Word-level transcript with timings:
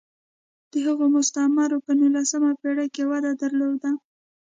د 0.71 0.73
هغو 0.85 1.05
مستعمرو 1.15 1.77
په 1.85 1.91
نولسمه 1.99 2.51
پېړۍ 2.61 2.87
کې 2.95 3.03
وده 3.11 3.31
درلوده. 3.41 3.91